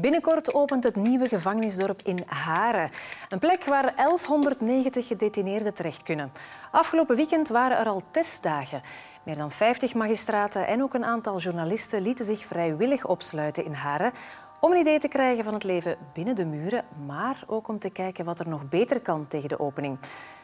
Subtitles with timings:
[0.00, 2.90] Binnenkort opent het nieuwe gevangenisdorp in Haren.
[3.28, 6.32] Een plek waar 1190 gedetineerden terecht kunnen.
[6.70, 8.82] Afgelopen weekend waren er al testdagen.
[9.22, 14.12] Meer dan 50 magistraten en ook een aantal journalisten lieten zich vrijwillig opsluiten in Haren
[14.60, 17.90] om een idee te krijgen van het leven binnen de muren, maar ook om te
[17.90, 19.98] kijken wat er nog beter kan tegen de opening.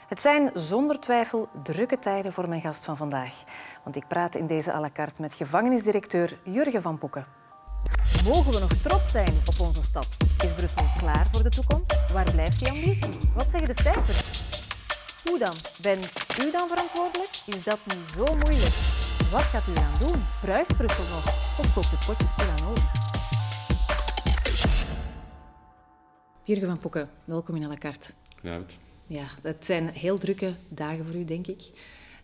[0.08, 3.34] Het zijn zonder twijfel drukke tijden voor mijn gast van vandaag.
[3.82, 7.47] Want ik praat in deze à la carte met gevangenisdirecteur Jurgen van Poeken.
[8.24, 10.08] Mogen we nog trots zijn op onze stad?
[10.44, 12.12] Is Brussel klaar voor de toekomst?
[12.12, 13.18] Waar blijft die ambitie?
[13.34, 14.20] Wat zeggen de cijfers?
[15.24, 15.54] Hoe dan?
[15.82, 17.30] Bent u dan verantwoordelijk?
[17.46, 18.74] Is dat niet zo moeilijk?
[19.30, 20.22] Wat gaat u aan doen?
[20.40, 21.26] Bruist Brussel nog?
[21.58, 22.90] Of koopt het potje stilaan over?
[26.44, 28.12] Jurgen van Poeken, welkom in à la carte.
[28.34, 28.76] Goedenavond.
[29.06, 31.62] Ja, het zijn heel drukke dagen voor u, denk ik.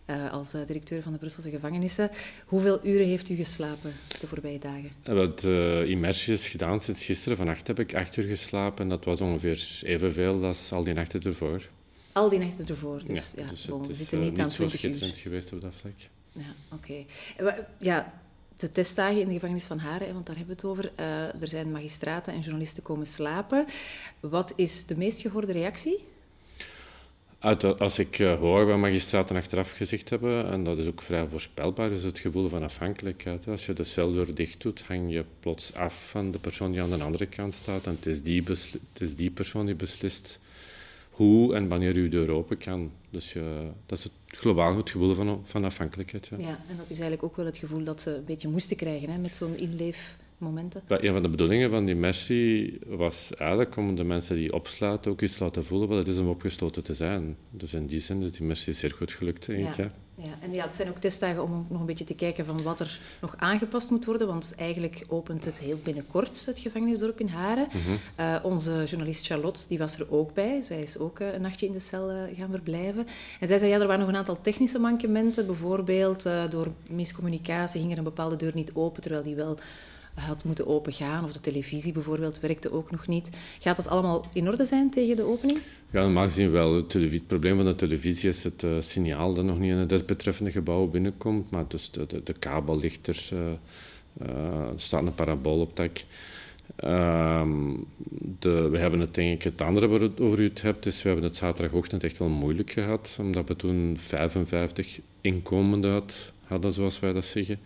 [0.09, 2.09] Uh, als uh, directeur van de Brusselse gevangenissen.
[2.45, 4.91] Hoeveel uren heeft u geslapen de voorbije dagen?
[5.03, 7.37] Wat uh, immersie is gedaan sinds gisteren.
[7.37, 8.83] Vannacht heb ik acht uur geslapen.
[8.83, 11.69] En dat was ongeveer evenveel als al die nachten ervoor.
[12.11, 14.49] Al die nachten ervoor, dus ja, ja dus bon, het we is zitten niet aan
[14.49, 14.69] 20 zo uur.
[14.69, 15.93] schitterend geweest op dat vlak.
[16.31, 17.05] Ja, oké.
[17.37, 17.65] Okay.
[17.79, 18.13] Ja,
[18.57, 20.91] de testdagen in de gevangenis van Haren, want daar hebben we het over.
[20.99, 23.65] Uh, er zijn magistraten en journalisten komen slapen.
[24.19, 26.03] Wat is de meest gehoorde reactie?
[27.77, 31.91] Als ik uh, hoor wat magistraten achteraf gezegd hebben, en dat is ook vrij voorspelbaar,
[31.91, 33.47] is het gevoel van afhankelijkheid.
[33.47, 36.89] Als je de celdeur dicht doet, hang je plots af van de persoon die aan
[36.89, 37.85] de andere kant staat.
[37.85, 40.39] En het is die, het is die persoon die beslist
[41.09, 42.91] hoe en wanneer je deur open kan.
[43.09, 46.27] Dus je, dat is het globaal het gevoel van, van afhankelijkheid.
[46.27, 46.37] Ja.
[46.37, 49.09] ja, en dat is eigenlijk ook wel het gevoel dat ze een beetje moesten krijgen
[49.09, 49.55] hè, met zo'n
[50.87, 55.11] Ja, een van de bedoelingen van die mercy was eigenlijk om de mensen die opsluiten
[55.11, 57.37] ook iets te laten voelen wat het is om opgesloten te zijn.
[57.49, 59.75] Dus in die zin is die mercy zeer goed gelukt, denk ik.
[59.75, 59.91] Ja.
[60.17, 62.79] Ja, en ja, het zijn ook testdagen om nog een beetje te kijken van wat
[62.79, 67.67] er nog aangepast moet worden, want eigenlijk opent het heel binnenkort, het gevangenisdorp in Haren.
[67.67, 67.79] Mhm.
[68.19, 70.61] Uh, onze journalist Charlotte, die was er ook bij.
[70.61, 73.07] Zij is ook uh, een nachtje in de cel uh, gaan verblijven.
[73.39, 75.45] En zij zei, ja, er waren nog een aantal technische mankementen.
[75.45, 79.57] Bijvoorbeeld, door miscommunicatie ging er een bepaalde deur niet open, terwijl die wel
[80.15, 81.23] had moeten opengaan.
[81.23, 83.29] Of de televisie bijvoorbeeld werkte ook nog niet.
[83.59, 85.59] Gaat dat allemaal in orde zijn tegen de opening?
[85.91, 86.75] Ja, normaal gezien wel.
[86.75, 90.51] Het, probleem van de televisie is het uh, signaal dat nog niet in het desbetreffende
[90.51, 91.51] gebouw binnenkomt.
[91.51, 93.29] Maar dus de, de, kabel ligt er.
[93.33, 93.39] Uh,
[94.21, 96.03] uh, er staat een parabool op dak.
[96.83, 97.85] Um,
[98.39, 101.01] de, we hebben het denk ik, het andere waar het over u het hebt, is
[101.01, 103.17] we hebben het zaterdagochtend echt wel moeilijk gehad.
[103.19, 107.59] Omdat we toen 55 inkomenden had, hadden, zoals wij dat zeggen.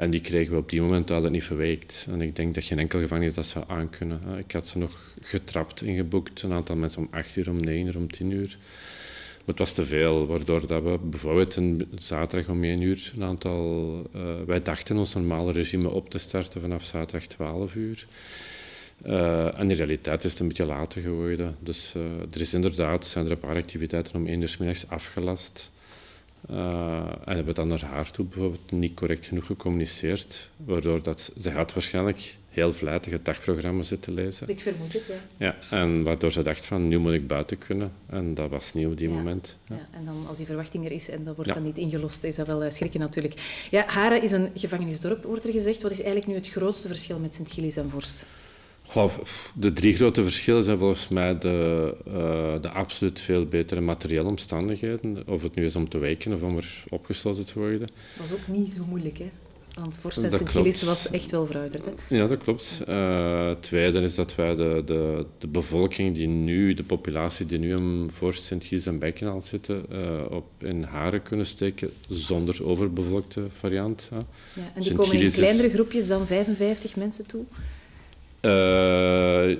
[0.00, 2.06] En die kregen we op die moment altijd niet verweekt.
[2.10, 4.38] En ik denk dat geen enkel gevangenis dat zou aankunnen.
[4.38, 7.96] Ik had ze nog getrapt ingeboekt, een aantal mensen om 8 uur, om 9 uur,
[7.96, 8.56] om 10 uur.
[9.38, 11.58] Maar het was te veel, waardoor dat we bijvoorbeeld
[11.94, 14.10] zaterdag om 1 uur een aantal...
[14.16, 18.06] Uh, wij dachten ons normale regime op te starten vanaf zaterdag 12 uur.
[19.06, 21.56] Uh, en in realiteit is het een beetje later geworden.
[21.58, 21.94] Dus
[22.30, 25.70] er is inderdaad, zijn er een paar activiteiten om 1 uur middags afgelast.
[26.50, 31.50] Uh, en hebben dan naar haar toe bijvoorbeeld niet correct genoeg gecommuniceerd, waardoor dat, ze
[31.50, 34.48] had waarschijnlijk heel vlijtig het dagprogramma zitten lezen.
[34.48, 35.14] Ik vermoed het, ja.
[35.36, 37.92] Ja, en waardoor ze dacht van, nu moet ik buiten kunnen.
[38.06, 39.14] En dat was niet op die ja.
[39.14, 39.56] moment.
[39.68, 39.74] Ja.
[39.74, 39.98] ja.
[39.98, 42.46] en dan als die verwachting er is en dat wordt dan niet ingelost, is dat
[42.46, 43.66] wel uh, schrikken natuurlijk.
[43.70, 45.82] Ja, Haren is een gevangenisdorp, wordt er gezegd.
[45.82, 48.26] Wat is eigenlijk nu het grootste verschil met Sint-Gilles en Vorst?
[48.90, 49.12] Goh,
[49.54, 55.22] de drie grote verschillen zijn volgens mij de, uh, de absoluut veel betere materiële omstandigheden.
[55.26, 57.88] Of het nu is om te wijken of om er opgesloten te worden.
[58.16, 59.30] Dat was ook niet zo moeilijk, hè?
[59.74, 62.16] Want Vorst en Sint-Gilles was echt wel verouderd, hè?
[62.16, 62.82] Ja, dat klopt.
[62.88, 67.58] Uh, het tweede is dat wij de, de, de bevolking die nu, de populatie die
[67.58, 73.42] nu in Vorst, Sint-Gilles en Bijkenaal zitten, uh, op in haren kunnen steken zonder overbevolkte
[73.58, 74.08] variant.
[74.10, 77.44] Ja, en die komen in kleinere groepjes dan 55 mensen toe?
[78.40, 79.56] Uh,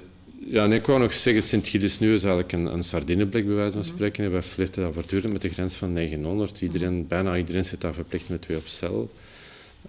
[0.47, 3.73] ja, nee, ik wou nog zeggen, Sint-Gilles nu is eigenlijk een, een sardineblik, bij wijze
[3.73, 4.25] van spreken.
[4.25, 4.41] Mm -hmm.
[4.41, 6.61] Wij flirten daar voortdurend met de grens van 900.
[6.61, 7.07] Iedereen, mm -hmm.
[7.09, 9.11] Bijna iedereen zit daar verplicht met twee op cel.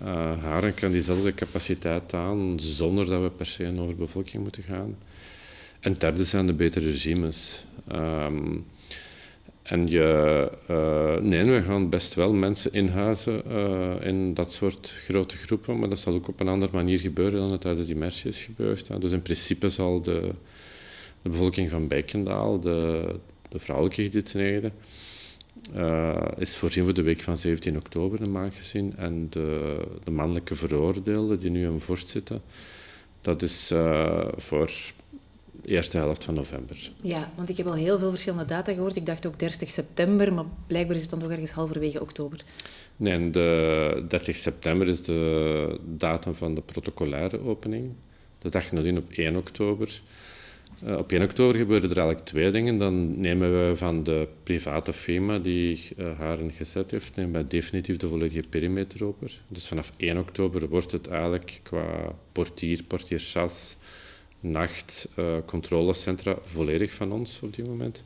[0.01, 0.07] Uh,
[0.43, 4.97] Haren kan diezelfde capaciteit aan, zonder dat we per se een overbevolking moeten gaan.
[5.79, 7.65] En derde zijn de betere regimes.
[7.91, 8.65] Um,
[9.71, 15.37] en je, uh, nee, we gaan best wel mensen inhuizen uh, in dat soort grote
[15.37, 18.29] groepen, maar dat zal ook op een andere manier gebeuren dan het tijdens die mersie
[18.29, 19.01] is gebeurd.
[19.01, 20.31] Dus in principe zal de,
[21.21, 23.05] de bevolking van Bijkendaal, de,
[23.49, 24.73] de vrouwelijke gedetineerden,
[25.75, 28.93] uh, is voorzien voor de week van 17 oktober normaal gezien.
[28.97, 32.41] En de, de mannelijke veroordeelden die nu in Vorst zitten,
[33.21, 33.73] dat is
[34.37, 34.71] voor
[35.65, 36.91] eerste helft van november.
[37.01, 38.95] Ja, want ik heb al heel veel verschillende data gehoord.
[38.95, 42.43] Ik dacht ook 30 september, maar blijkbaar is het dan nog ergens halverwege oktober.
[42.97, 47.91] Nee, de 30 september is de datum van de protocolaire opening.
[48.39, 50.01] de dag nadien op 1 oktober.
[50.85, 52.77] Uh, op 1 oktober gebeuren er eigenlijk twee dingen.
[52.77, 57.97] Dan nemen we van de private firma die uh, haar gezet heeft, nemen wij definitief
[57.97, 59.41] de volledige perimeter over.
[59.47, 63.77] Dus vanaf 1 oktober wordt het eigenlijk qua portier, portierschas,
[64.41, 68.03] nacht, uh, controlecentra volledig van ons op dit moment.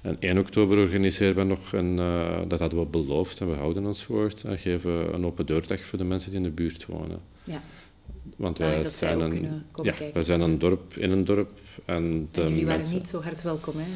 [0.00, 3.86] En 1 oktober organiseren we nog een, uh, dat hadden we beloofd en we houden
[3.86, 7.20] ons woord, en geven een open deurdag voor de mensen die in de buurt wonen.
[7.44, 7.62] Ja.
[8.36, 11.50] Want wij zijn, een, ja, wij zijn een dorp in een dorp.
[11.84, 13.86] En, de en jullie waren niet zo hard welkom, hè?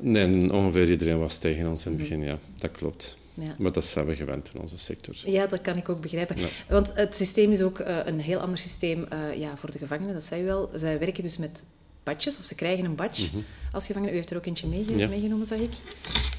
[0.00, 2.38] Nee, ongeveer iedereen was tegen ons in het begin, ja.
[2.56, 3.16] Dat klopt.
[3.38, 3.54] Ja.
[3.58, 5.14] Maar dat zijn we gewend in onze sector.
[5.24, 6.36] Ja, dat kan ik ook begrijpen.
[6.68, 10.14] Want het systeem is ook uh, een heel ander systeem uh, ja, voor de gevangenen,
[10.14, 10.70] dat zei u wel.
[10.74, 11.64] Zij werken dus met
[12.02, 14.12] badges, of ze krijgen een badge mm als gevangene.
[14.12, 15.70] U heeft er ook eentje meegenomen, zag ik.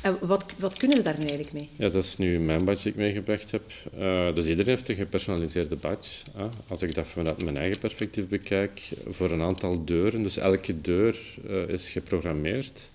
[0.01, 1.69] En wat, wat kunnen ze daar nu eigenlijk mee?
[1.75, 3.71] Ja, dat is nu mijn badge die ik meegebracht heb.
[3.99, 6.25] Uh, dus iedereen heeft een gepersonaliseerde badge.
[6.67, 10.23] Als ik dat vanuit mijn eigen perspectief bekijk, voor een aantal deuren.
[10.23, 11.19] Dus elke deur
[11.67, 12.89] is geprogrammeerd.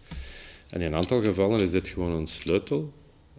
[0.70, 2.92] En in een aantal gevallen is dit gewoon een sleutel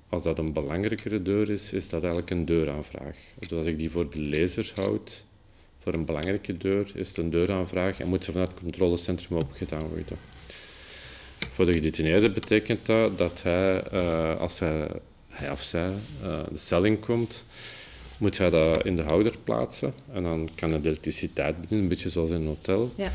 [0.09, 3.17] als dat een belangrijkere deur is, is dat eigenlijk een deuraanvraag.
[3.39, 5.25] Dus als ik die voor de lezer houd,
[5.79, 9.87] voor een belangrijke deur, is het een deuraanvraag en moet ze vanuit het controlecentrum opgedaan
[9.87, 10.17] worden.
[11.51, 14.87] Voor de gedetineerde betekent dat dat hij, uh, als hij,
[15.29, 15.93] hij of zij
[16.23, 17.45] uh, de cel inkomt,
[18.17, 22.09] moet hij dat in de houder plaatsen en dan kan de elektriciteit bedienen, een beetje
[22.09, 22.91] zoals in een hotel.
[22.95, 23.11] Ja.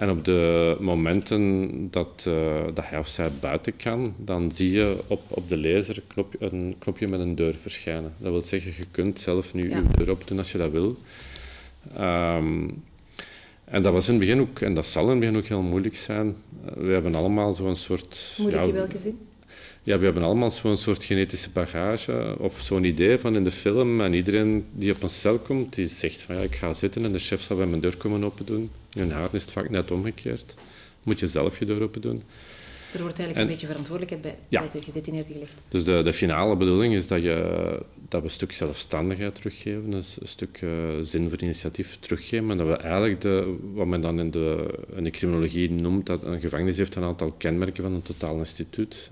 [0.00, 4.96] En op de momenten dat, uh, dat hij of zij buiten kan, dan zie je
[5.06, 8.12] op, op de laser een knopje, een knopje met een deur verschijnen.
[8.18, 9.76] Dat wil zeggen, je kunt zelf nu ja.
[9.76, 10.96] je deur open doen als je dat wil.
[11.98, 12.82] Um,
[13.64, 15.62] en dat was in het begin ook, en dat zal in het begin ook heel
[15.62, 16.36] moeilijk zijn.
[16.74, 18.34] We hebben allemaal zo'n soort...
[18.38, 19.18] Moeilijk ja, in welke zin?
[19.82, 24.00] Ja, we hebben allemaal zo'n soort genetische bagage of zo'n idee van in de film.
[24.00, 27.12] En iedereen die op een cel komt, die zegt van ja, ik ga zitten en
[27.12, 28.70] de chef zal bij mijn deur komen open doen.
[28.92, 30.54] In haar is het vaak net omgekeerd.
[31.04, 32.22] Moet je zelf je deur open doen.
[32.92, 35.54] Er wordt eigenlijk een beetje verantwoordelijkheid bij, bij de gedetineerde gelegd.
[35.68, 37.36] Dus de, de finale bedoeling is dat, je,
[38.08, 40.70] dat we een stuk zelfstandigheid teruggeven, een, stuk uh,
[41.00, 42.50] zin voor initiatief teruggeven.
[42.50, 46.22] En dat we eigenlijk de, wat men dan in de, in de criminologie noemt, dat
[46.22, 49.10] een gevangenis heeft een aantal kenmerken van een totaal instituut.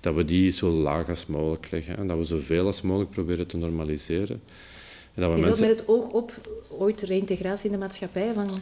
[0.00, 3.46] dat we die zo laag als mogelijk leggen en dat we zoveel als mogelijk proberen
[3.46, 4.42] te normaliseren.
[5.14, 5.66] En dat we is mensen...
[5.66, 6.32] dat met het oog op
[6.68, 8.32] ooit reintegratie in de maatschappij?
[8.34, 8.60] Van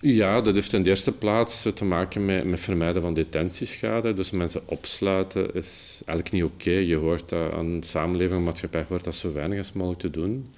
[0.00, 4.14] ja, dat heeft in de eerste plaats te maken met, met vermijden van detentieschade.
[4.14, 6.70] Dus mensen opsluiten is eigenlijk niet oké.
[6.70, 10.10] Je hoort dat aan de samenleving en maatschappij hoort dat zo weinig als mogelijk te
[10.10, 10.50] doen.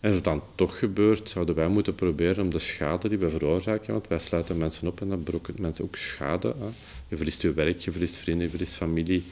[0.00, 3.30] En als het dan toch gebeurt, zouden wij moeten proberen om de schade die we
[3.30, 6.54] veroorzaken, want wij sluiten mensen op en dat berokkent mensen ook schade.
[6.58, 6.66] Hè.
[7.08, 9.24] Je verliest je werk, je verliest vrienden, je verliest familie.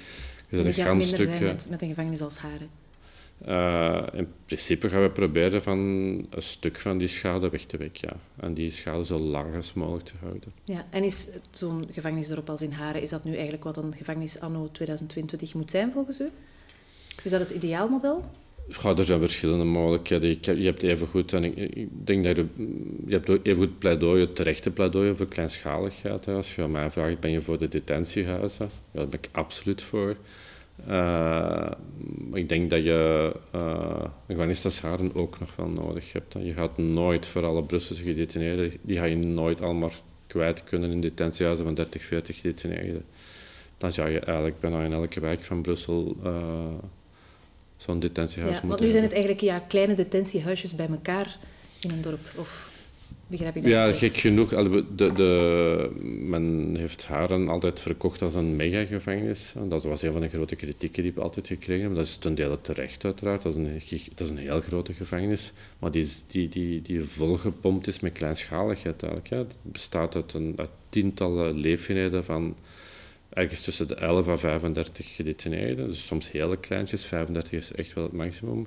[0.49, 2.69] Je gaat minder stuk, zijn met, met een gevangenis als Haren.
[3.49, 8.09] Uh, in principe gaan we proberen van een stuk van die schade weg te wekken.
[8.09, 8.45] Ja.
[8.45, 10.53] En die schade zo laag als mogelijk te houden.
[10.65, 14.41] Ja, en is zo'n gevangenisdorp als in Haren, is dat nu eigenlijk wat een gevangenis
[14.41, 16.31] anno 2022 moet zijn volgens u?
[17.23, 18.25] Is dat het ideaalmodel?
[18.69, 20.59] Ja, er zijn verschillende mogelijkheden.
[20.61, 22.47] Je hebt even goed, en ik, denk dat je,
[23.07, 26.29] je hebt even goed pleidooien, terechte pleidooien voor kleinschaligheid.
[26.29, 28.71] Als je aan mij vraagt, ben je voor de detentiehuizen?
[28.91, 30.17] Ja, daar ben ik absoluut voor.
[30.89, 31.71] Uh,
[32.33, 36.35] ik denk dat je uh, ook nog wel nodig hebt.
[36.39, 39.91] Je gaat nooit voor alle Brusselse gedetineerden, die ga je nooit allemaal
[40.27, 43.05] kwijt kunnen in detentiehuizen van 30, 40 gedetineerden.
[43.79, 46.33] Dan zou je eigenlijk bijna in elke wijk van Brussel uh,
[47.77, 51.39] zo'n detentiehuis ja, moeten Want nu zijn het eigenlijk ja, kleine detentiehuisjes bij elkaar
[51.81, 52.33] in een dorp.
[52.37, 52.72] Of
[53.63, 54.49] ja, gek genoeg.
[54.49, 55.91] De, de,
[56.29, 59.55] men heeft Haren altijd verkocht als een megagevangenis.
[59.69, 61.99] Dat was een van de grote kritieken die we altijd gekregen hebben.
[61.99, 63.43] Dat is ten dele terecht, uiteraard.
[63.43, 63.83] Dat is een,
[64.15, 65.53] dat is een heel grote gevangenis.
[65.79, 69.31] Maar die, die, die, die volgepompt is met kleinschaligheid eigenlijk.
[69.31, 72.57] Het bestaat uit, een, uit tientallen leefeenheden van
[73.29, 75.89] ergens tussen de 11 en 35 gedetineerden.
[75.89, 77.05] Dus soms hele kleintjes.
[77.05, 78.67] 35 is echt wel het maximum.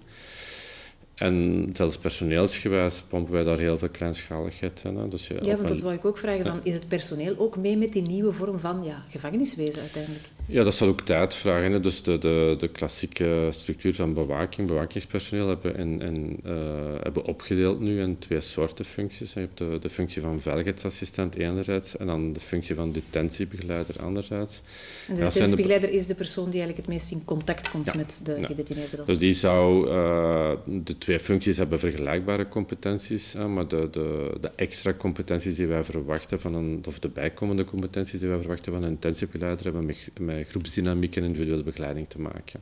[1.15, 5.09] En zelfs personeelsgewijs pompen wij daar heel veel kleinschaligheid in.
[5.09, 6.45] Dus ja, want dat wou ik ook vragen.
[6.45, 10.23] Van, is het personeel ook mee met die nieuwe vorm van ja, gevangeniswezen uiteindelijk?
[10.47, 11.71] Ja, dat zal ook tijd vragen.
[11.71, 11.79] Hè.
[11.79, 16.53] Dus de, de, de klassieke structuur van bewaking, bewakingspersoneel, hebben, en, en, uh,
[17.01, 19.33] hebben opgedeeld nu in twee soorten functies.
[19.33, 24.61] Je hebt de, de functie van veiligheidsassistent enerzijds en dan de functie van detentiebegeleider anderzijds.
[25.07, 28.35] En de detentiebegeleider is de persoon die eigenlijk het meest in contact komt met de
[28.39, 28.45] ja.
[28.45, 29.05] gedetineerden.
[29.05, 34.51] Dus die zou uh, de twee functies hebben vergelijkbare competenties, hè, maar de, de, de,
[34.55, 38.83] extra competenties die wij verwachten van een, of de bijkomende competenties die wij verwachten van
[38.83, 42.59] een intentiebegeleider hebben met, met groepsdynamiek en individuele begeleiding te maken.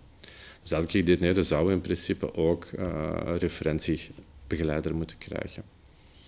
[0.62, 5.64] Dus elke gedetineerde zou in principe ook uh, een referentiebegeleider moeten krijgen.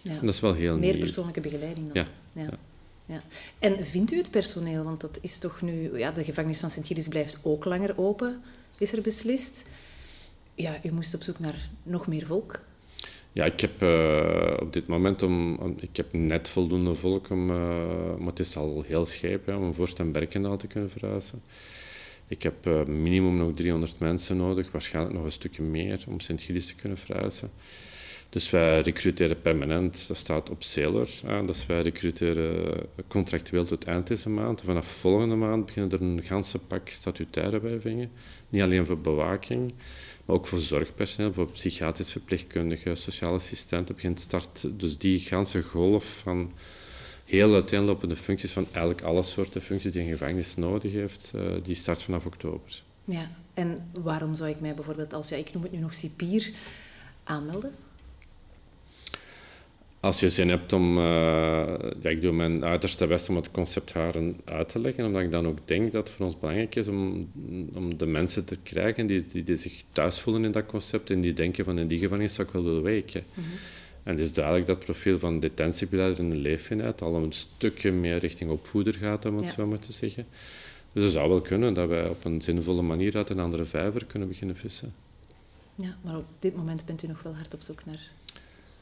[0.01, 0.11] Ja.
[0.11, 2.05] En dat is wel heel Meer persoonlijke begeleiding dan.
[2.33, 2.41] Ja.
[2.41, 2.49] ja.
[3.05, 3.21] ja.
[3.59, 5.97] En vindt u het personeel, want dat is toch nu...
[5.97, 8.41] Ja, de gevangenis van Sint-Gilles blijft ook langer open,
[8.77, 9.65] is er beslist.
[10.55, 12.59] Ja, u moest op zoek naar nog meer volk.
[13.35, 17.57] Ja, ik heb uh, op dit moment om, ik heb net voldoende volk om, uh,
[18.17, 21.41] maar het is al heel scheep ja, om Vorst en Berkendaal te kunnen verhuizen.
[22.27, 26.67] Ik heb uh, minimum nog 300 mensen nodig, waarschijnlijk nog een stukje meer om Sint-Gilles
[26.67, 27.51] te kunnen verhuizen.
[28.29, 31.09] Dus wij recruteren permanent, dat staat op Sailor.
[31.25, 32.73] Aan, dus wij recruteren
[33.07, 34.61] contractueel tot eind deze maand.
[34.61, 38.11] Vanaf volgende maand beginnen er een ganse pak statutaire wijvingen.
[38.49, 39.73] Niet alleen voor bewaking,
[40.25, 43.95] maar ook voor zorgpersoneel, voor psychiatrisch verpleegkundigen, sociale assistenten.
[43.95, 46.51] Begint start dus die ganse golf van
[47.25, 51.75] heel uiteenlopende functies, van eigenlijk alle soorten functies die een gevangenis nodig heeft, uh, die
[51.75, 52.83] start vanaf oktober.
[53.05, 56.51] Ja, en waarom zou ik mij bijvoorbeeld als, ja, ik noem het nu nog cipier,
[57.23, 57.73] aanmelden?
[60.05, 61.03] Als je zin hebt om, uh,
[62.01, 65.31] ja, ik doe mijn uiterste best om het concept haren uit te leggen, omdat ik
[65.31, 67.29] dan ook denk dat het voor ons belangrijk is om,
[67.73, 71.21] om de mensen te krijgen die, die, die zich thuis voelen in dat concept en
[71.21, 73.23] die denken van in die gevangenis zou ik wel willen weken.
[73.33, 73.47] Mhm.
[74.03, 77.91] En het is duidelijk dat het profiel van detentiebeleider en de leefeenheid al een stukje
[77.91, 80.25] meer richting opvoeder gaat, om het zo maar te zeggen.
[80.91, 84.05] Dus het zou wel kunnen dat wij op een zinvolle manier uit een andere vijver
[84.05, 84.93] kunnen beginnen vissen.
[85.75, 88.11] Ja, maar op dit moment bent u nog wel hard op zoek naar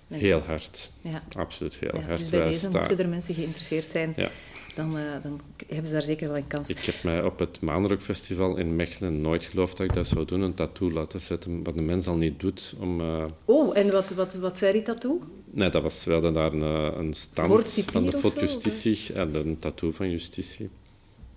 [0.08, 0.92] Heel hard.
[1.02, 1.24] Ja.
[1.38, 2.20] Absoluut heel hard.
[2.20, 4.30] Dus bij deze, er mensen geïnteresseerd zijn, ja.
[4.76, 6.70] dan, uh, dan hebben ze daar zeker wel een kans.
[6.70, 10.42] Ik heb mij op het Maanrockfestival in Mechelen nooit geloofd dat ik dat zou doen,
[10.42, 12.74] een tattoo laten zetten, wat de mens al niet doet.
[12.80, 13.26] Om, uh...
[13.46, 15.22] Oh, en wat, wat, wat zei die tattoo?
[15.50, 19.36] Nee, dat was, we hadden daar een, eh, een stand van de Fort Justitie en
[19.36, 20.70] een tattoo van justitie.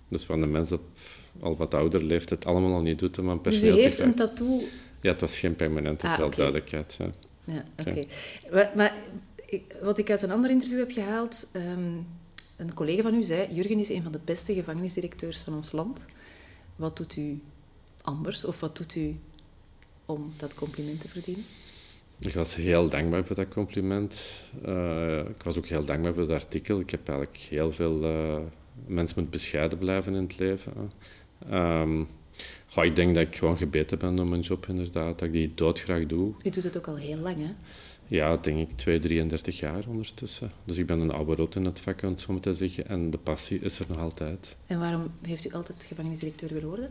[0.07, 0.81] Dus wat de mens op
[1.39, 3.21] al wat ouder leeftijd allemaal al niet doet.
[3.21, 4.61] Maar dus u heeft een tattoo...
[5.01, 6.95] Ja, het was geen permanente ah, duidelijkheid.
[6.99, 7.09] Ja
[7.47, 8.05] ja oké.
[8.75, 8.93] Maar,
[9.81, 11.95] wat ik uit een ander interview heb gehaald, ehm,
[12.55, 16.05] een collega van u zei, Jurgen is een van de beste gevangenisdirecteurs van ons land.
[16.75, 17.41] Wat doet u
[18.01, 19.15] anders of wat doet u
[20.05, 21.43] om dat compliment te verdienen?
[22.19, 24.41] Ik was heel dankbaar voor dat compliment.
[24.65, 26.79] Uh, ik was ook heel dankbaar voor het artikel.
[26.79, 28.03] Ik heb eigenlijk heel veel...
[28.03, 28.37] Uh,
[28.85, 30.91] mensen moeten bescheiden blijven in het leven.
[31.51, 32.07] Um,
[32.75, 35.19] ik denk dat ik gewoon gebeten ben door mijn job, inderdaad.
[35.19, 36.33] Dat ik die doodgraag doe.
[36.41, 37.51] Je doet het ook al heel lang, hè?
[38.07, 40.51] Ja, denk ik 2, 33 jaar ondertussen.
[40.63, 42.87] Dus ik ben een oude rot in het vak, om het zo maar te zeggen.
[42.87, 44.55] En de passie is er nog altijd.
[44.65, 46.89] En waarom heeft u altijd gevangenisdirecteur willen worden?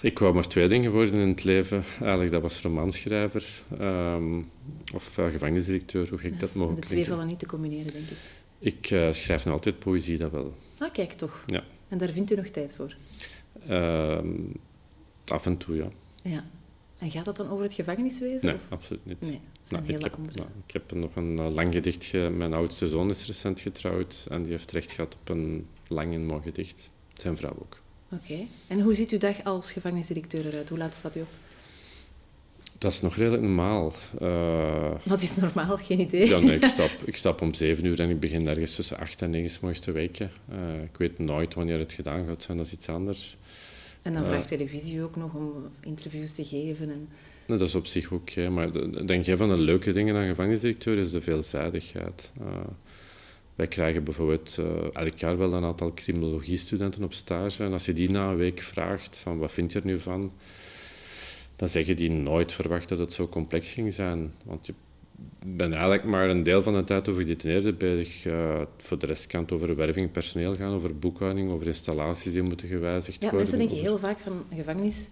[0.00, 1.84] Ik wou maar twee dingen worden in het leven.
[2.00, 4.50] Eigenlijk, dat was romanschrijver um,
[4.94, 8.16] of uh, gevangenisdirecteur, hoe gek dat mogelijk De twee vallen niet te combineren, denk ik.
[8.62, 10.54] Ik uh, schrijf nog altijd poëzie, dat wel.
[10.78, 11.44] Ah, kijk toch.
[11.46, 11.64] Ja.
[11.88, 12.96] En daar vindt u nog tijd voor?
[13.68, 14.30] Ehm,
[15.26, 15.88] af en toe, ja.
[16.22, 16.44] Ja.
[16.98, 18.46] En gaat dat dan over het gevangeniswezen?
[18.46, 19.20] Nee, absoluut niet.
[19.20, 20.42] Nee, dat is een hele ik heb, andere.
[20.66, 22.12] ik heb nog een uh, lang gedicht.
[22.12, 26.26] Mijn oudste zoon is recent getrouwd en die heeft recht gehad op een lang en
[26.26, 26.90] mooi gedicht.
[27.12, 27.80] Zijn vrouw ook.
[28.12, 28.46] Oké.
[28.66, 30.68] En hoe ziet uw dag als gevangenisdirecteur eruit?
[30.68, 31.28] Hoe laat staat u op?
[32.82, 33.92] Dat is nog redelijk normaal.
[34.22, 35.76] Uh, Wat is normaal?
[35.76, 36.28] Geen idee.
[36.28, 39.22] Ja, nee, ik, stap, ik stap om zeven uur en ik begin ergens tussen acht
[39.22, 40.30] en negen morgens te weken.
[40.52, 43.36] Uh, ik weet nooit wanneer het gedaan gaat zijn, dat is iets anders.
[44.02, 46.90] En dan vraagt televisie ook nog om interviews te geven.
[46.90, 47.08] En...
[47.46, 48.30] dat is op zich ook.
[48.30, 48.50] Hè.
[48.50, 48.72] Maar
[49.06, 52.32] denk jij van de leuke dingen aan gevangenisdirecteur is de veelzijdigheid.
[53.54, 54.58] Wij krijgen bijvoorbeeld
[54.92, 57.64] elk jaar wel een aantal criminologiestudenten op stage.
[57.64, 60.32] En als je die na een week vraagt van wat vind je er nu van
[61.62, 64.32] dan zeggen die nooit verwacht dat het zo complex ging zijn.
[64.44, 64.74] Want je
[65.46, 68.24] bent eigenlijk maar een deel van de tijd over gedetineerden bezig.
[68.24, 72.42] Uh, voor de rest kan het over werving personeel gaan, over boekhouding, over installaties die
[72.42, 73.38] moeten gewijzigd ja, worden.
[73.38, 75.08] Mensen denken heel vaak van gevangenis,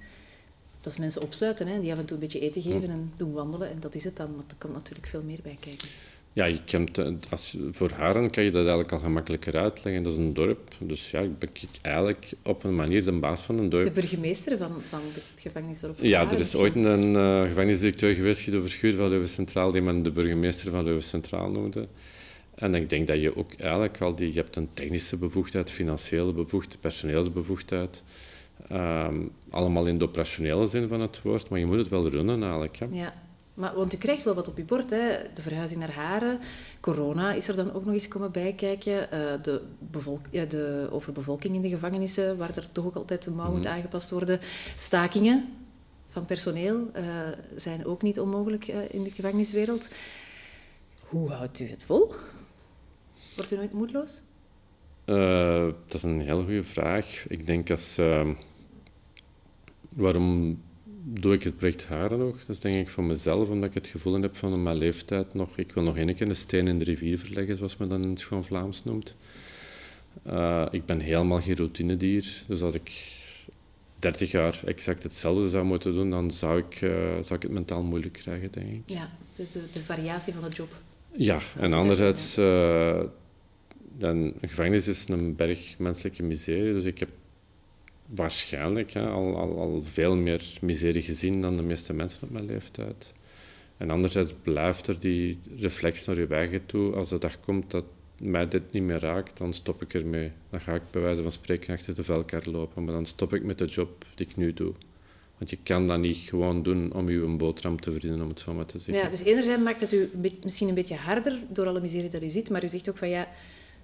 [0.80, 3.33] dat is mensen opsluiten, hè, die af en toe een beetje eten geven en doen
[3.33, 3.71] wandelen.
[3.71, 5.88] En dat is het dan, maar er komt natuurlijk veel meer bij kijken.
[6.32, 10.02] Ja, je kent, eh, als, voor Haren kan je dat eigenlijk al gemakkelijker uitleggen.
[10.02, 10.75] Dat is een dorp.
[10.78, 11.50] Dus ja, ik ben
[11.82, 13.84] eigenlijk op een manier de baas van een dorp.
[13.84, 18.60] De burgemeester van, van het gevangenisdorp Ja, er is ooit een uh, gevangenisdirecteur geweest, Guido
[18.60, 21.88] Verschuur van Leuven Centraal, die men de burgemeester van Leuven Centraal noemde.
[22.54, 24.32] En ik denk dat je ook eigenlijk al die...
[24.32, 28.02] Je hebt een technische bevoegdheid, financiële bevoegdheid, personeelsbevoegdheid.
[28.72, 32.42] Um, allemaal in de operationele zin van het woord, maar je moet het wel runnen
[32.42, 32.76] eigenlijk.
[32.76, 32.87] Hè.
[32.90, 33.14] Ja.
[33.61, 34.90] Maar, want u krijgt wel wat op uw bord.
[34.90, 35.19] Hè.
[35.35, 36.38] De verhuizing naar Haren.
[36.81, 38.93] Corona is er dan ook nog eens komen bijkijken.
[38.93, 43.50] Uh, de, bevolk de overbevolking in de gevangenissen, waar er toch ook altijd de mouw
[43.50, 43.73] moet mhm.
[43.73, 44.40] aangepast worden.
[44.76, 45.49] Stakingen
[46.09, 47.05] van personeel uh,
[47.57, 49.88] zijn ook niet onmogelijk uh, in de gevangeniswereld.
[51.00, 52.12] Hoe houdt u het vol?
[53.37, 54.21] Wordt u nooit moedeloos?
[55.05, 57.25] dat is een heel goede vraag.
[57.29, 57.99] Ik denk als...
[59.97, 60.59] waarom
[61.02, 62.38] doe ik het project Haren nog.
[62.38, 65.57] Dat is denk ik voor mezelf, omdat ik het gevoel heb van mijn leeftijd nog...
[65.57, 68.11] Ik wil nog één keer een steen in de rivier verleggen, zoals men dan in
[68.11, 69.14] het schoon Vlaams noemt.
[70.26, 72.42] Uh, ik ben helemaal geen routinedier.
[72.47, 73.19] Dus als ik
[73.99, 77.83] 30 jaar exact hetzelfde zou moeten doen, dan zou ik, uh, zou ik het mentaal
[77.83, 78.83] moeilijk krijgen, denk ik.
[78.87, 80.75] Ja, dus de, de variatie van de job.
[81.12, 83.00] Ja, en anderzijds, uh,
[83.99, 86.73] dan, een gevangenis is een berg menselijke miserie.
[86.73, 87.09] Dus ik heb
[88.14, 92.45] waarschijnlijk hè, al, al, al veel meer miserie gezien dan de meeste mensen op mijn
[92.45, 93.12] leeftijd.
[93.76, 96.95] En anderzijds blijft er die reflex naar je eigen toe.
[96.95, 97.85] Als de dag komt dat
[98.21, 100.33] mij dit niet meer raakt, dan stop ik ermee.
[100.50, 102.85] Dan ga ik bij wijze van spreken achter de velkar lopen.
[102.85, 104.73] Maar dan stop ik met de job die ik nu doe.
[105.38, 108.40] Want je kan dat niet gewoon doen om je een boterham te verdienen, om het
[108.40, 109.05] zo maar te zeggen.
[109.05, 110.11] Ja, dus enerzijds maakt het u
[110.43, 113.09] misschien een beetje harder door alle miserie dat u ziet, maar u zegt ook van
[113.09, 113.29] ja,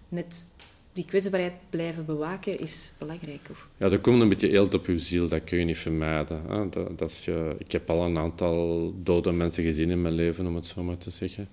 [0.09, 0.51] net
[0.97, 3.49] die kwetsbaarheid blijven bewaken is belangrijk.
[3.51, 3.69] Of?
[3.77, 6.43] Ja, er komt een beetje eelt op je ziel, dat kun je niet vermijden.
[6.49, 6.69] Hè?
[6.69, 10.47] Dat, dat is je, ik heb al een aantal dode mensen gezien in mijn leven,
[10.47, 11.49] om het zo maar te zeggen.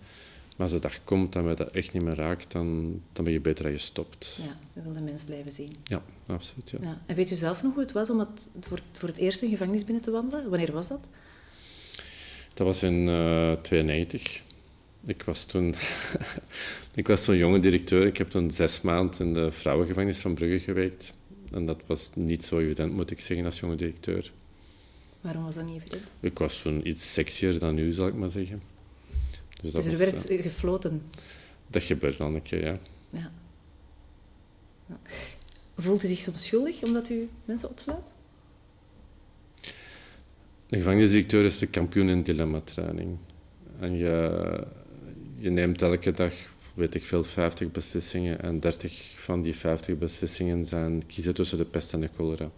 [0.56, 3.34] Maar als de dag komt dat mij dat echt niet meer raakt, dan, dan ben
[3.34, 4.40] je beter dat je stopt.
[4.42, 5.72] Ja, we willen de mens blijven zien.
[5.84, 6.70] Ja, absoluut.
[6.70, 6.78] Ja.
[6.82, 7.02] ja.
[7.06, 9.50] En weet u zelf nog hoe het was om het voor, voor het eerst een
[9.50, 10.50] gevangenis binnen te wandelen?
[10.50, 11.08] Wanneer was dat?
[12.54, 14.42] Dat was in uh, eh, 92.
[15.06, 15.76] Ik was toen
[16.96, 18.08] ik was zo'n jonge directeur.
[18.08, 21.14] Ik heb toen zes maanden in de vrouwengevangenis van Brugge gewerkt.
[21.52, 24.32] En dat was niet zo evident, moet ik zeggen, als jonge directeur.
[25.22, 26.04] Waarom was dat niet evident?
[26.20, 28.62] Ik was toen iets sexier dan nu, zal ik maar zeggen.
[29.62, 31.02] Dus, dus er werd uh, gefloten?
[31.68, 32.80] Dat gebeurt dan een keer, ja.
[33.10, 33.32] ja.
[34.86, 35.00] ja.
[35.78, 38.12] Voelt u zich soms schuldig omdat u mensen opsluit?
[40.68, 43.18] De gevangenisdirecteur is de kampioen in dilemma-training.
[43.80, 44.68] En je,
[45.44, 46.34] je neemt elke dag,
[46.74, 48.42] weet ik veel, 50 beslissingen.
[48.42, 52.52] En 30 van die 50 beslissingen zijn kiezen tussen de pest en de cholera.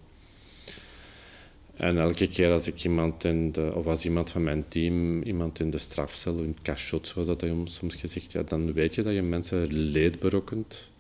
[1.74, 5.60] En elke keer als ik iemand in de, of als iemand van mijn team, iemand
[5.60, 9.22] in de strafcel, in cachot, zoals dat soms gezegd, ja, dan weet je dat je
[9.22, 10.92] mensen leed berokkent.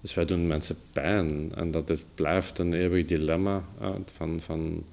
[0.00, 1.52] Dus wij doen mensen pijn.
[1.54, 3.64] En dat is, blijft een eeuwig dilemma
[4.14, 4.84] van, van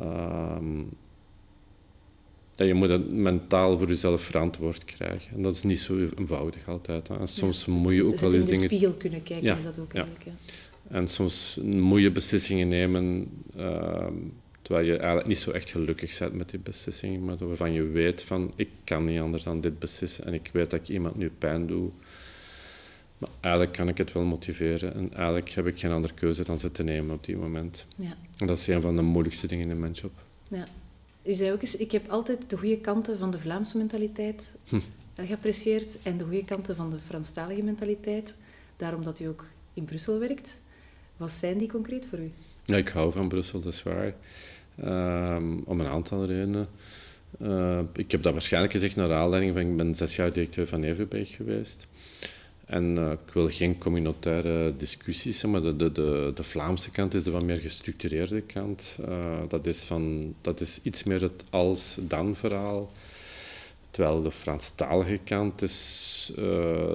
[0.00, 0.88] um,
[2.58, 5.36] dat je moet het mentaal voor jezelf verantwoord krijgen.
[5.36, 7.08] En dat is niet zo eenvoudig altijd.
[7.08, 7.18] Hè.
[7.18, 8.62] En soms moet je ook wel eens dingen...
[8.62, 10.24] in de spiegel kunnen kijken, is dat ook eigenlijk.
[10.24, 10.32] Ja.
[10.90, 14.06] En soms moet je beslissingen nemen uh,
[14.62, 18.22] terwijl je eigenlijk niet zo echt gelukkig bent met die beslissingen, maar waarvan je weet
[18.22, 21.30] van ik kan niet anders dan dit beslissen en ik weet dat ik iemand nu
[21.38, 21.90] pijn doe.
[23.18, 26.58] Maar eigenlijk kan ik het wel motiveren en eigenlijk heb ik geen andere keuze dan
[26.58, 27.86] ze te nemen op die moment.
[27.96, 28.16] Ja.
[28.36, 30.12] En dat is een van de moeilijkste dingen in mijn job.
[30.48, 30.66] Ja.
[31.28, 34.80] U zei ook eens, ik heb altijd de goede kanten van de Vlaamse mentaliteit hm.
[35.16, 38.36] geapprecieerd en de goede kanten van de Franstalige mentaliteit.
[38.76, 40.60] Daarom dat u ook in Brussel werkt.
[41.16, 42.32] Wat zijn die concreet voor u?
[42.64, 44.14] Ja, ik hou van Brussel, dat is waar.
[45.36, 46.68] Um, om een aantal redenen.
[47.42, 49.62] Uh, ik heb dat waarschijnlijk gezegd naar aanleiding van...
[49.62, 51.86] Ik ben zes jaar directeur van Everberg geweest.
[52.68, 57.22] En uh, ik wil geen communautaire discussies, maar de, de, de, de, Vlaamse kant is
[57.22, 58.98] de wat meer gestructureerde kant.
[59.08, 62.92] Uh, dat, is van, dat is iets meer het als-dan verhaal.
[63.90, 66.44] Terwijl de Franstalige kant is uh,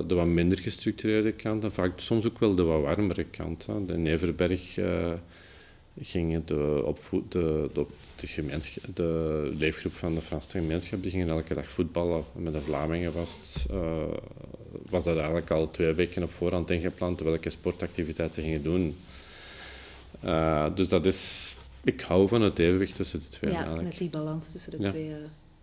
[0.08, 3.66] de wat minder gestructureerde kant en vaak soms ook wel de wat warmere kant.
[3.66, 3.86] Hè.
[3.86, 4.80] De Neverberg
[6.00, 11.54] gingen de, opvoed, de, de, de, de, leefgroep van de Franse gemeenschap die gingen elke
[11.54, 12.24] dag voetballen.
[12.34, 13.14] met de Vlamingen
[13.72, 14.04] uh,
[14.94, 18.96] was dat eigenlijk al twee weken op voorhand ingepland welke sportactiviteit ze gingen doen.
[20.76, 23.52] dus dat is, ik hou van het evenwicht tussen de twee.
[23.52, 23.88] Ja, eigenlijk.
[23.88, 25.12] met die balans tussen de twee.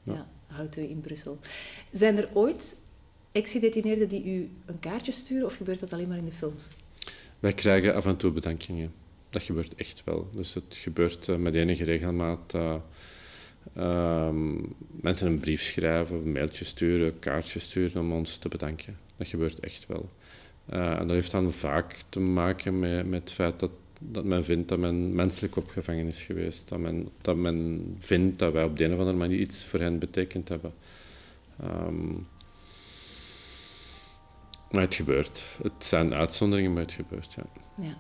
[0.02, 1.38] ja houdt u in Brussel.
[1.92, 2.76] Zijn er ooit
[3.32, 6.70] ex-gedetineerden die u een kaartje sturen of gebeurt dat alleen maar in de films?
[7.38, 8.92] Wij krijgen af en toe bedankingen.
[9.30, 10.28] Dat gebeurt echt wel.
[10.32, 14.28] Dus het gebeurt uh, met enige regelmaat uh,
[14.90, 18.98] mensen een brief schrijven, een mailtje sturen, een kaartje sturen om ons te bedanken.
[19.20, 20.10] Dat gebeurt echt wel.
[20.72, 23.70] Uh, en dat heeft dan vaak te maken met, met het feit dat
[24.02, 26.68] dat men vindt dat men menselijk opgevangen is geweest.
[26.68, 29.80] Dat men, dat men vindt dat wij op de een of andere manier iets voor
[29.80, 30.72] hen betekend hebben.
[31.64, 32.26] Um,
[34.70, 35.44] maar het gebeurt.
[35.62, 37.42] Het zijn uitzonderingen, maar het gebeurt, ja.
[37.84, 37.94] ja.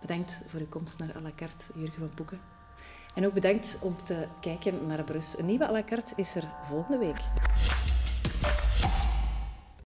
[0.00, 2.40] Bedankt voor uw komst naar à la carte, Jurgen van Boeken.
[3.14, 5.38] En ook bedankt om te kijken naar Brus.
[5.38, 7.20] Een nieuwe à la carte is er volgende week.